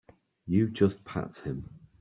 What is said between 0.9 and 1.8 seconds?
pat him.